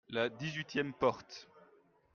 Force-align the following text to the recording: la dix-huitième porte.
la 0.09 0.29
dix-huitième 0.29 0.93
porte. 0.95 1.47